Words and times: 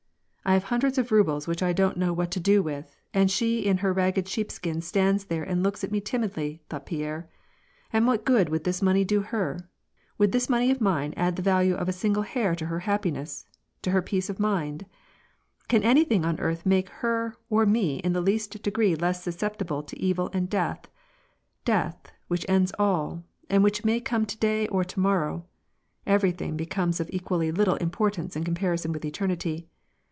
"I 0.51 0.53
have 0.55 0.63
hundreds 0.65 0.97
of 0.97 1.11
rubles 1.11 1.47
which 1.47 1.61
I 1.61 1.71
don't 1.71 1.97
know 1.97 2.11
what 2.13 2.31
to 2.31 2.39
do 2.39 2.63
with, 2.63 2.95
and 3.13 3.29
she 3.29 3.59
in 3.59 3.77
her 3.77 3.93
ragged 3.93 4.27
sheepskin 4.27 4.81
stands 4.81 5.23
th^re 5.23 5.45
and 5.47 5.61
looks 5.61 5.83
at 5.83 5.91
me 5.91 6.01
timidly," 6.01 6.63
thought 6.67 6.87
Pierre." 6.87 7.29
And 7.93 8.07
what 8.07 8.25
good 8.25 8.49
would 8.49 8.63
this 8.63 8.81
money 8.81 9.03
do 9.05 9.21
her? 9.21 9.69
Would 10.17 10.31
this 10.31 10.49
money 10.49 10.71
of 10.71 10.81
mine 10.81 11.13
add 11.15 11.35
the 11.35 11.41
value 11.43 11.75
of 11.75 11.87
a 11.87 11.93
single 11.93 12.23
hair 12.23 12.55
to 12.55 12.65
her 12.65 12.79
happiness, 12.79 13.45
to 13.83 13.91
her 13.91 14.01
peace 14.01 14.31
of 14.31 14.39
mind? 14.39 14.87
Can 15.67 15.83
anything 15.83 16.25
on 16.25 16.39
earth 16.39 16.65
make 16.65 16.89
her 16.89 17.37
or 17.49 17.65
me 17.67 17.97
in 17.99 18.13
the 18.13 18.19
least 18.19 18.61
degree 18.63 18.95
less 18.95 19.21
susceptible 19.23 19.83
to 19.83 19.99
evil 20.01 20.31
and 20.33 20.49
death? 20.49 20.87
Death, 21.65 22.11
which 22.27 22.47
ends 22.49 22.73
all, 22.79 23.23
and 23.47 23.63
which 23.63 23.85
may 23.85 24.01
come 24.01 24.25
to 24.25 24.37
day 24.39 24.67
or 24.67 24.83
to 24.83 24.99
morrow: 24.99 25.45
everything 26.07 26.57
becomes 26.57 26.99
of 26.99 27.09
equally 27.13 27.51
little 27.51 27.75
importance 27.75 28.35
in 28.35 28.43
comparison 28.43 28.91
with 28.91 29.05
eternity." 29.05 29.69